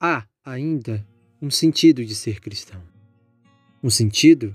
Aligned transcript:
há 0.00 0.24
ainda 0.44 1.06
um 1.40 1.50
sentido 1.50 2.04
de 2.04 2.14
ser 2.14 2.40
cristão. 2.40 2.82
Um 3.82 3.90
sentido 3.90 4.54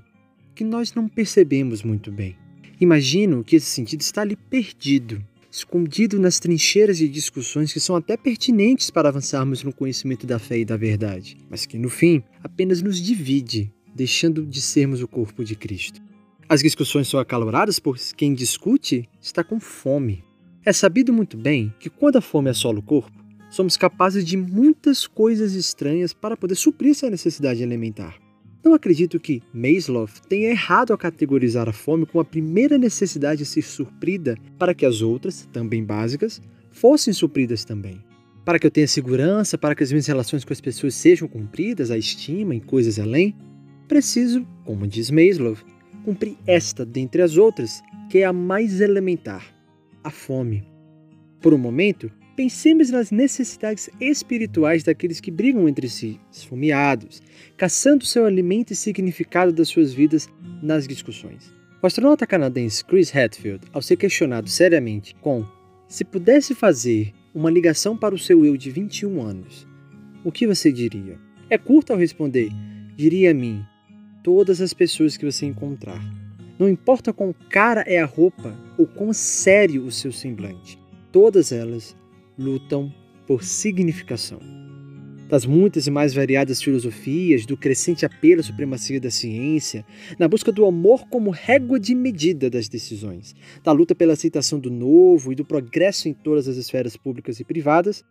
que 0.53 0.63
nós 0.63 0.93
não 0.93 1.07
percebemos 1.07 1.83
muito 1.83 2.11
bem. 2.11 2.37
Imagino 2.79 3.43
que 3.43 3.55
esse 3.55 3.67
sentido 3.67 4.01
está 4.01 4.21
ali 4.21 4.35
perdido, 4.35 5.23
escondido 5.51 6.19
nas 6.19 6.39
trincheiras 6.39 6.97
de 6.97 7.07
discussões 7.07 7.71
que 7.71 7.79
são 7.79 7.95
até 7.95 8.17
pertinentes 8.17 8.89
para 8.89 9.09
avançarmos 9.09 9.63
no 9.63 9.73
conhecimento 9.73 10.25
da 10.25 10.39
fé 10.39 10.59
e 10.59 10.65
da 10.65 10.77
verdade, 10.77 11.37
mas 11.49 11.65
que 11.65 11.77
no 11.77 11.89
fim 11.89 12.23
apenas 12.43 12.81
nos 12.81 12.99
divide, 12.99 13.71
deixando 13.93 14.45
de 14.45 14.61
sermos 14.61 15.01
o 15.01 15.07
corpo 15.07 15.43
de 15.43 15.55
Cristo. 15.55 16.01
As 16.49 16.61
discussões 16.61 17.07
são 17.07 17.19
acaloradas 17.19 17.79
pois 17.79 18.11
quem 18.11 18.33
discute 18.33 19.07
está 19.21 19.43
com 19.43 19.59
fome. 19.59 20.23
É 20.65 20.73
sabido 20.73 21.13
muito 21.13 21.37
bem 21.37 21.73
que 21.79 21.89
quando 21.89 22.17
a 22.17 22.21
fome 22.21 22.49
assola 22.49 22.79
o 22.79 22.83
corpo, 22.83 23.20
somos 23.51 23.75
capazes 23.77 24.25
de 24.25 24.37
muitas 24.37 25.05
coisas 25.05 25.53
estranhas 25.53 26.13
para 26.13 26.37
poder 26.37 26.55
suprir 26.55 26.91
essa 26.91 27.09
necessidade 27.09 27.61
alimentar. 27.61 28.17
Não 28.63 28.73
acredito 28.73 29.19
que 29.19 29.43
Maslow 29.53 30.07
tenha 30.29 30.51
errado 30.51 30.91
ao 30.91 30.97
categorizar 30.97 31.67
a 31.67 31.73
fome 31.73 32.05
como 32.05 32.21
a 32.21 32.25
primeira 32.25 32.77
necessidade 32.77 33.43
a 33.43 33.45
ser 33.45 33.61
suprida 33.63 34.37
para 34.57 34.73
que 34.73 34.85
as 34.85 35.01
outras, 35.01 35.47
também 35.51 35.83
básicas, 35.83 36.41
fossem 36.71 37.13
supridas 37.13 37.65
também. 37.65 38.01
Para 38.45 38.57
que 38.57 38.65
eu 38.65 38.71
tenha 38.71 38.87
segurança, 38.87 39.57
para 39.57 39.75
que 39.75 39.83
as 39.83 39.91
minhas 39.91 40.07
relações 40.07 40.45
com 40.45 40.53
as 40.53 40.61
pessoas 40.61 40.95
sejam 40.95 41.27
cumpridas, 41.27 41.91
a 41.91 41.97
estima 41.97 42.55
e 42.55 42.61
coisas 42.61 42.99
além, 42.99 43.35
preciso, 43.87 44.47
como 44.63 44.87
diz 44.87 45.11
Maslow, 45.11 45.57
cumprir 46.05 46.37
esta 46.47 46.85
dentre 46.85 47.21
as 47.21 47.37
outras, 47.37 47.81
que 48.09 48.19
é 48.19 48.25
a 48.25 48.33
mais 48.33 48.79
elementar, 48.79 49.43
a 50.03 50.09
fome. 50.09 50.63
Por 51.41 51.53
um 51.53 51.57
momento, 51.57 52.11
Pensemos 52.35 52.89
nas 52.89 53.11
necessidades 53.11 53.89
espirituais 53.99 54.83
daqueles 54.83 55.19
que 55.19 55.29
brigam 55.29 55.67
entre 55.67 55.89
si, 55.89 56.19
esfomeados, 56.31 57.21
caçando 57.57 58.05
seu 58.05 58.25
alimento 58.25 58.71
e 58.71 58.75
significado 58.75 59.51
das 59.51 59.67
suas 59.67 59.93
vidas 59.93 60.29
nas 60.63 60.87
discussões. 60.87 61.53
O 61.81 61.87
astronauta 61.87 62.25
canadense 62.25 62.85
Chris 62.85 63.13
Hadfield, 63.13 63.65
ao 63.73 63.81
ser 63.81 63.97
questionado 63.97 64.49
seriamente 64.49 65.13
com 65.15 65.45
se 65.87 66.05
pudesse 66.05 66.55
fazer 66.55 67.11
uma 67.33 67.51
ligação 67.51 67.97
para 67.97 68.15
o 68.15 68.19
seu 68.19 68.45
eu 68.45 68.55
de 68.55 68.71
21 68.71 69.21
anos, 69.21 69.67
o 70.23 70.31
que 70.31 70.47
você 70.47 70.71
diria? 70.71 71.19
É 71.49 71.57
curto 71.57 71.91
ao 71.91 71.99
responder: 71.99 72.49
diria 72.95 73.31
a 73.31 73.33
mim, 73.33 73.61
todas 74.23 74.61
as 74.61 74.73
pessoas 74.73 75.17
que 75.17 75.25
você 75.25 75.45
encontrar. 75.45 76.01
Não 76.57 76.69
importa 76.69 77.11
quão 77.11 77.33
cara 77.49 77.81
é 77.81 77.99
a 77.99 78.05
roupa 78.05 78.55
ou 78.77 78.85
quão 78.85 79.11
sério 79.11 79.83
o 79.83 79.91
seu 79.91 80.11
semblante, 80.11 80.79
todas 81.11 81.51
elas 81.51 81.95
lutam 82.41 82.91
por 83.27 83.43
significação. 83.43 84.39
Das 85.29 85.45
muitas 85.45 85.87
e 85.87 85.91
mais 85.91 86.13
variadas 86.13 86.61
filosofias, 86.61 87.45
do 87.45 87.55
crescente 87.55 88.05
apelo 88.05 88.41
à 88.41 88.43
supremacia 88.43 88.99
da 88.99 89.09
ciência, 89.09 89.85
na 90.19 90.27
busca 90.27 90.51
do 90.51 90.65
amor 90.65 91.07
como 91.07 91.29
régua 91.29 91.79
de 91.79 91.95
medida 91.95 92.49
das 92.49 92.67
decisões, 92.67 93.33
da 93.63 93.71
luta 93.71 93.95
pela 93.95 94.13
aceitação 94.13 94.59
do 94.59 94.69
novo 94.69 95.31
e 95.31 95.35
do 95.35 95.45
progresso 95.45 96.09
em 96.09 96.13
todas 96.13 96.49
as 96.49 96.57
esferas 96.57 96.97
públicas 96.97 97.39
e 97.39 97.45
privadas, 97.45 98.03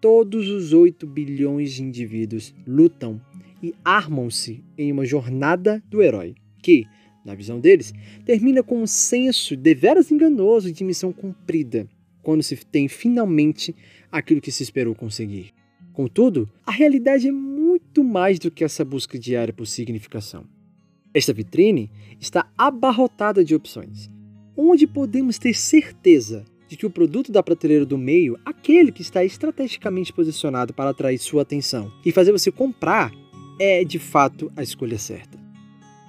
todos 0.00 0.48
os 0.48 0.72
8 0.72 1.06
bilhões 1.06 1.72
de 1.74 1.82
indivíduos 1.82 2.54
lutam 2.66 3.20
e 3.62 3.74
armam-se 3.84 4.64
em 4.78 4.90
uma 4.90 5.04
jornada 5.04 5.82
do 5.90 6.00
herói, 6.00 6.34
que, 6.62 6.86
na 7.22 7.34
visão 7.34 7.60
deles, 7.60 7.92
termina 8.24 8.62
com 8.62 8.82
um 8.82 8.86
senso 8.86 9.54
deveras 9.56 10.10
enganoso 10.10 10.72
de 10.72 10.82
missão 10.82 11.12
cumprida, 11.12 11.86
quando 12.22 12.42
se 12.42 12.56
tem 12.56 12.88
finalmente 12.88 13.74
aquilo 14.10 14.40
que 14.40 14.52
se 14.52 14.62
esperou 14.62 14.94
conseguir. 14.94 15.52
Contudo, 15.92 16.48
a 16.64 16.70
realidade 16.70 17.28
é 17.28 17.32
muito 17.32 18.02
mais 18.02 18.38
do 18.38 18.50
que 18.50 18.64
essa 18.64 18.84
busca 18.84 19.18
diária 19.18 19.52
por 19.52 19.66
significação. 19.66 20.44
Esta 21.12 21.32
vitrine 21.32 21.90
está 22.18 22.50
abarrotada 22.56 23.44
de 23.44 23.54
opções, 23.54 24.08
onde 24.56 24.86
podemos 24.86 25.38
ter 25.38 25.52
certeza 25.52 26.44
de 26.66 26.76
que 26.76 26.86
o 26.86 26.90
produto 26.90 27.30
da 27.30 27.42
prateleira 27.42 27.84
do 27.84 27.98
meio, 27.98 28.38
aquele 28.46 28.90
que 28.90 29.02
está 29.02 29.22
estrategicamente 29.22 30.10
posicionado 30.10 30.72
para 30.72 30.88
atrair 30.88 31.18
sua 31.18 31.42
atenção 31.42 31.92
e 32.02 32.10
fazer 32.10 32.32
você 32.32 32.50
comprar, 32.50 33.12
é 33.58 33.84
de 33.84 33.98
fato 33.98 34.50
a 34.56 34.62
escolha 34.62 34.98
certa. 34.98 35.41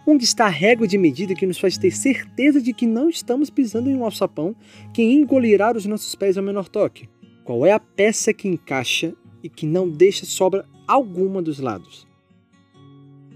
Onde 0.06 0.26
está 0.26 0.48
a 0.48 0.50
régua 0.50 0.86
de 0.86 0.98
medida 0.98 1.34
que 1.34 1.46
nos 1.46 1.58
faz 1.58 1.78
ter 1.78 1.92
certeza 1.92 2.62
de 2.62 2.74
que 2.74 2.86
não 2.86 3.10
estamos 3.10 3.50
pisando 3.50 3.90
em 3.90 3.96
um 3.96 4.04
alçapão 4.04 4.54
que 4.94 5.02
engolirá 5.02 5.72
os 5.72 5.86
nossos 5.86 6.14
pés 6.14 6.38
ao 6.38 6.44
menor 6.44 6.68
toque? 6.68 7.08
Qual 7.46 7.66
é 7.66 7.72
a 7.72 7.80
peça 7.80 8.34
que 8.34 8.48
encaixa 8.48 9.16
e 9.42 9.48
que 9.48 9.66
não 9.66 9.90
deixa 9.90 10.26
sobra 10.26 10.66
alguma 10.86 11.42
dos 11.42 11.60
lados? 11.60 12.06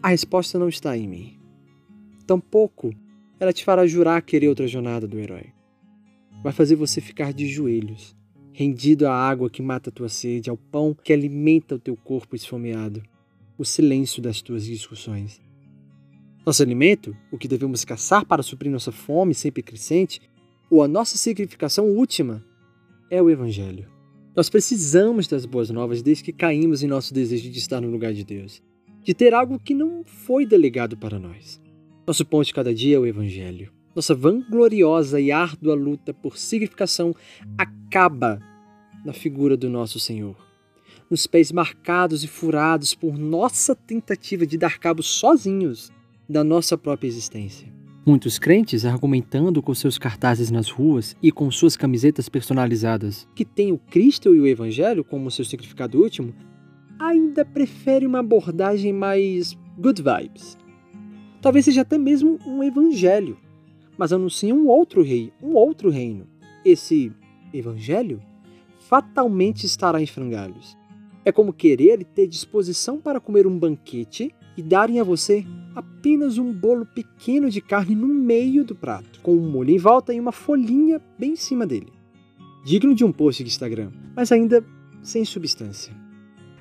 A 0.04 0.10
resposta 0.10 0.60
não 0.60 0.68
está 0.68 0.98
em 0.98 1.08
mim. 1.08 1.40
Tampouco 2.26 2.94
ela 3.40 3.54
te 3.54 3.64
fará 3.64 3.86
jurar 3.86 4.22
querer 4.22 4.50
outra 4.50 4.68
jornada 4.68 5.08
do 5.08 5.20
herói. 5.20 5.54
Vai 6.44 6.52
fazer 6.52 6.76
você 6.76 7.00
ficar 7.00 7.32
de 7.32 7.48
joelhos, 7.48 8.16
rendido 8.52 9.08
à 9.08 9.14
água 9.14 9.50
que 9.50 9.62
mata 9.62 9.90
a 9.90 9.94
tua 9.94 10.10
sede, 10.10 10.50
ao 10.50 10.58
pão 10.58 10.94
que 10.94 11.14
alimenta 11.14 11.76
o 11.76 11.80
teu 11.80 11.96
corpo 11.96 12.36
esfomeado, 12.36 13.04
o 13.58 13.64
silêncio 13.64 14.22
das 14.22 14.42
tuas 14.42 14.66
discussões 14.66 15.47
nosso 16.48 16.64
alimento, 16.64 17.14
o 17.30 17.38
que 17.38 17.46
devemos 17.46 17.84
caçar 17.84 18.26
para 18.26 18.42
suprir 18.42 18.72
nossa 18.72 18.90
fome 18.90 19.34
sempre 19.34 19.62
crescente, 19.62 20.22
ou 20.72 20.82
a 20.82 20.88
nossa 20.88 21.18
significação 21.18 21.90
última, 21.90 22.42
é 23.12 23.22
o 23.22 23.30
Evangelho. 23.30 23.90
Nós 24.34 24.50
precisamos 24.50 25.28
das 25.28 25.46
boas 25.46 25.70
novas 25.70 26.02
desde 26.02 26.24
que 26.24 26.32
caímos 26.32 26.82
em 26.82 26.88
nosso 26.88 27.14
desejo 27.14 27.52
de 27.52 27.60
estar 27.60 27.82
no 27.82 27.92
lugar 27.92 28.14
de 28.14 28.24
Deus, 28.24 28.64
de 29.04 29.14
ter 29.14 29.34
algo 29.34 29.60
que 29.60 29.74
não 29.74 30.06
foi 30.06 30.46
delegado 30.46 30.96
para 30.96 31.20
nós. 31.20 31.62
Nosso 32.08 32.26
ponto 32.26 32.46
de 32.46 32.54
cada 32.54 32.74
dia 32.74 32.96
é 32.96 33.00
o 33.00 33.06
Evangelho. 33.06 33.70
Nossa 33.94 34.16
vangloriosa 34.16 35.20
e 35.20 35.34
árdua 35.34 35.76
luta 35.76 36.14
por 36.14 36.38
significação 36.38 37.14
acaba 37.58 38.42
na 39.04 39.12
figura 39.12 39.58
do 39.58 39.70
nosso 39.70 40.00
Senhor. 40.00 40.38
Nos 41.12 41.28
pés 41.28 41.52
marcados 41.52 42.24
e 42.24 42.28
furados 42.28 42.96
por 42.96 43.18
nossa 43.18 43.76
tentativa 43.76 44.48
de 44.48 44.58
dar 44.58 44.80
cabo 44.80 45.04
sozinhos 45.04 45.92
da 46.30 46.44
nossa 46.44 46.78
própria 46.78 47.08
existência. 47.08 47.68
Muitos 48.06 48.40
crentes 48.40 48.86
argumentando 48.86 49.62
com 49.62 49.74
seus 49.74 49.98
cartazes 49.98 50.50
nas 50.50 50.70
ruas 50.70 51.16
e 51.22 51.32
com 51.32 51.52
suas 51.52 51.76
camisetas 51.76 52.30
personalizadas, 52.30 53.28
que 53.36 53.44
têm 53.44 53.72
o 53.72 53.78
Cristo 53.78 54.34
e 54.34 54.40
o 54.40 54.48
Evangelho 54.48 55.04
como 55.04 55.30
seu 55.30 55.44
significado 55.44 56.02
último, 56.02 56.34
ainda 57.00 57.46
preferem 57.46 58.08
uma 58.08 58.20
abordagem 58.20 58.94
mais 58.94 59.58
good 59.78 60.02
vibes. 60.02 60.58
Talvez 61.42 61.66
seja 61.66 61.82
até 61.82 61.98
mesmo 61.98 62.40
um 62.46 62.64
evangelho, 62.64 63.38
mas 63.98 64.12
anuncia 64.12 64.54
um 64.54 64.68
outro 64.68 65.04
rei, 65.04 65.32
um 65.42 65.54
outro 65.54 65.90
reino. 65.90 66.28
Esse 66.66 67.12
evangelho 67.54 68.22
fatalmente 68.80 69.66
estará 69.66 70.02
em 70.02 70.08
frangalhos. 70.08 70.78
É 71.24 71.32
como 71.32 71.54
querer 71.54 72.04
ter 72.04 72.28
disposição 72.28 73.00
para 73.00 73.20
comer 73.20 73.46
um 73.46 73.58
banquete 73.58 74.34
e 74.58 74.64
darem 74.64 75.00
a 75.00 75.04
você 75.04 75.46
apenas 75.76 76.40
um 76.40 76.52
bolo 76.52 76.86
pequeno 76.86 77.50
de 77.52 77.62
carne 77.62 77.94
no 77.94 78.08
meio 78.08 78.66
do 78.66 78.74
prato, 78.74 79.22
com 79.22 79.36
um 79.36 79.50
molho 79.50 79.70
em 79.70 79.78
volta 79.78 80.12
e 80.12 80.20
uma 80.20 80.32
folhinha 80.32 81.00
bem 81.20 81.34
em 81.34 81.36
cima 81.36 81.68
dele. 81.68 81.94
Digno 82.66 82.96
de 82.96 83.06
um 83.06 83.12
post 83.12 83.44
de 83.44 83.50
Instagram, 83.50 83.92
mas 84.16 84.32
ainda 84.32 84.66
sem 85.04 85.24
substância. 85.24 85.94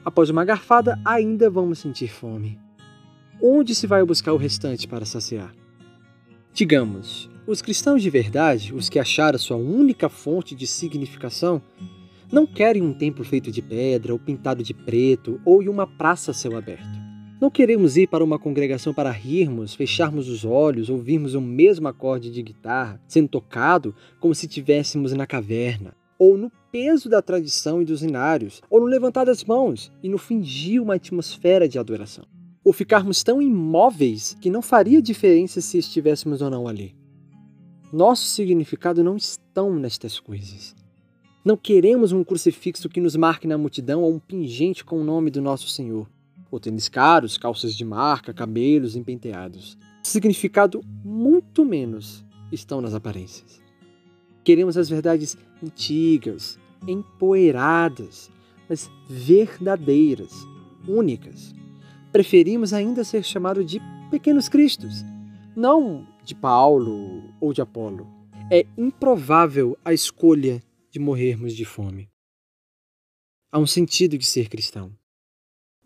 Após 0.04 0.28
uma 0.28 0.44
garfada, 0.44 1.00
ainda 1.04 1.48
vamos 1.48 1.78
sentir 1.78 2.08
fome. 2.08 2.58
Onde 3.42 3.74
se 3.74 3.86
vai 3.86 4.04
buscar 4.04 4.32
o 4.32 4.36
restante 4.36 4.86
para 4.86 5.04
saciar? 5.04 5.52
Digamos, 6.52 7.28
os 7.46 7.60
cristãos 7.62 8.02
de 8.02 8.10
verdade, 8.10 8.74
os 8.74 8.88
que 8.88 8.98
acharam 8.98 9.38
sua 9.38 9.56
única 9.56 10.08
fonte 10.08 10.54
de 10.54 10.66
significação, 10.66 11.60
não 12.30 12.46
querem 12.46 12.82
um 12.82 12.92
templo 12.92 13.24
feito 13.24 13.50
de 13.50 13.62
pedra 13.62 14.12
ou 14.12 14.18
pintado 14.18 14.62
de 14.62 14.74
preto 14.74 15.40
ou 15.44 15.62
em 15.62 15.68
uma 15.68 15.86
praça 15.86 16.30
a 16.30 16.34
céu 16.34 16.56
aberto. 16.56 16.95
Não 17.38 17.50
queremos 17.50 17.98
ir 17.98 18.08
para 18.08 18.24
uma 18.24 18.38
congregação 18.38 18.94
para 18.94 19.10
rirmos, 19.10 19.74
fecharmos 19.74 20.26
os 20.26 20.42
olhos, 20.42 20.88
ouvirmos 20.88 21.34
o 21.34 21.40
mesmo 21.40 21.86
acorde 21.86 22.30
de 22.30 22.42
guitarra 22.42 22.98
sendo 23.06 23.28
tocado 23.28 23.94
como 24.18 24.34
se 24.34 24.46
estivéssemos 24.46 25.12
na 25.12 25.26
caverna, 25.26 25.94
ou 26.18 26.38
no 26.38 26.50
peso 26.72 27.10
da 27.10 27.20
tradição 27.20 27.82
e 27.82 27.84
dos 27.84 28.02
inários, 28.02 28.62
ou 28.70 28.80
no 28.80 28.86
levantar 28.86 29.24
das 29.24 29.44
mãos 29.44 29.92
e 30.02 30.08
no 30.08 30.16
fingir 30.16 30.82
uma 30.82 30.94
atmosfera 30.94 31.68
de 31.68 31.78
adoração. 31.78 32.24
Ou 32.64 32.72
ficarmos 32.72 33.22
tão 33.22 33.42
imóveis 33.42 34.34
que 34.40 34.48
não 34.48 34.62
faria 34.62 35.02
diferença 35.02 35.60
se 35.60 35.76
estivéssemos 35.76 36.40
ou 36.40 36.48
não 36.48 36.66
ali. 36.66 36.96
Nosso 37.92 38.24
significado 38.30 39.04
não 39.04 39.14
estão 39.14 39.76
nestas 39.78 40.18
coisas. 40.18 40.74
Não 41.44 41.56
queremos 41.56 42.12
um 42.12 42.24
crucifixo 42.24 42.88
que 42.88 43.00
nos 43.00 43.14
marque 43.14 43.46
na 43.46 43.58
multidão 43.58 44.02
ou 44.02 44.14
um 44.14 44.18
pingente 44.18 44.82
com 44.82 44.98
o 44.98 45.04
nome 45.04 45.30
do 45.30 45.42
nosso 45.42 45.68
Senhor 45.68 46.08
ou 46.50 46.60
tênis 46.60 46.88
caros, 46.88 47.36
calças 47.38 47.74
de 47.74 47.84
marca, 47.84 48.32
cabelos 48.32 48.96
empenteados. 48.96 49.76
Significado 50.02 50.82
muito 51.04 51.64
menos 51.64 52.24
estão 52.52 52.80
nas 52.80 52.94
aparências. 52.94 53.60
Queremos 54.44 54.76
as 54.76 54.88
verdades 54.88 55.36
antigas, 55.62 56.58
empoeiradas, 56.86 58.30
mas 58.68 58.90
verdadeiras, 59.08 60.32
únicas. 60.86 61.54
Preferimos 62.12 62.72
ainda 62.72 63.04
ser 63.04 63.24
chamados 63.24 63.66
de 63.66 63.80
pequenos 64.10 64.48
cristos, 64.48 65.04
não 65.56 66.06
de 66.24 66.34
Paulo 66.34 67.22
ou 67.40 67.52
de 67.52 67.60
Apolo. 67.60 68.06
É 68.50 68.64
improvável 68.76 69.76
a 69.84 69.92
escolha 69.92 70.62
de 70.90 70.98
morrermos 70.98 71.54
de 71.54 71.64
fome. 71.64 72.08
Há 73.50 73.58
um 73.58 73.66
sentido 73.66 74.16
de 74.16 74.26
ser 74.26 74.48
cristão. 74.48 74.92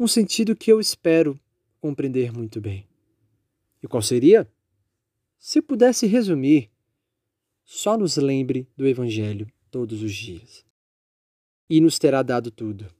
Um 0.00 0.08
sentido 0.08 0.56
que 0.56 0.72
eu 0.72 0.80
espero 0.80 1.38
compreender 1.78 2.32
muito 2.32 2.58
bem. 2.58 2.88
E 3.82 3.86
qual 3.86 4.00
seria? 4.00 4.50
Se 5.38 5.60
pudesse 5.60 6.06
resumir, 6.06 6.70
só 7.66 7.98
nos 7.98 8.16
lembre 8.16 8.66
do 8.74 8.88
Evangelho 8.88 9.46
todos 9.70 10.02
os 10.02 10.14
dias. 10.14 10.64
E 11.68 11.82
nos 11.82 11.98
terá 11.98 12.22
dado 12.22 12.50
tudo 12.50 12.90